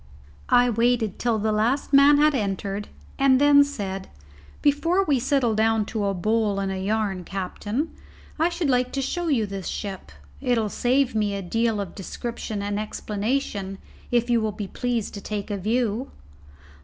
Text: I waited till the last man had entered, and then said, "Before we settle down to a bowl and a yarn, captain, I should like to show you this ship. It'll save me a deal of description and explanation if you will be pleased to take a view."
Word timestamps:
I 0.49 0.67
waited 0.71 1.19
till 1.19 1.37
the 1.37 1.51
last 1.51 1.93
man 1.93 2.17
had 2.17 2.33
entered, 2.33 2.87
and 3.19 3.39
then 3.39 3.63
said, 3.63 4.09
"Before 4.63 5.03
we 5.05 5.19
settle 5.19 5.53
down 5.53 5.85
to 5.93 6.05
a 6.05 6.15
bowl 6.15 6.59
and 6.59 6.71
a 6.71 6.79
yarn, 6.79 7.23
captain, 7.23 7.93
I 8.39 8.49
should 8.49 8.67
like 8.67 8.91
to 8.93 9.01
show 9.03 9.27
you 9.27 9.45
this 9.45 9.67
ship. 9.67 10.11
It'll 10.41 10.69
save 10.69 11.13
me 11.13 11.35
a 11.35 11.43
deal 11.43 11.79
of 11.79 11.93
description 11.93 12.63
and 12.63 12.79
explanation 12.79 13.77
if 14.09 14.27
you 14.27 14.41
will 14.41 14.51
be 14.53 14.65
pleased 14.67 15.13
to 15.13 15.21
take 15.21 15.51
a 15.51 15.57
view." 15.59 16.09